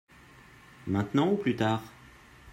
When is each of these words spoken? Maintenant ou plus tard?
Maintenant 0.87 1.31
ou 1.31 1.35
plus 1.37 1.55
tard? 1.55 1.83